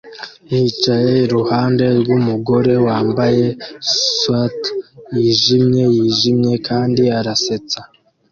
yicaye 0.51 1.11
iruhande 1.25 1.85
rwumugore 1.99 2.73
wambaye 2.85 3.45
swater 4.19 4.73
yijimye 5.21 5.83
yijimye 5.95 6.53
kandi 6.67 7.03
arasetsa 7.19 7.79